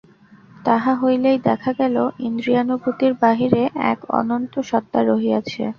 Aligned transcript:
তাহা 0.65 0.91
হইলেই 0.95 1.37
দেখা 1.49 1.71
গেল, 1.79 1.95
ইন্দ্রিয়ানূভূতির 2.27 3.13
বাহিরে 3.21 3.61
এক 3.91 3.99
অনন্ত 4.19 4.53
সত্তা 4.69 4.99
রহিয়াছে। 5.03 5.63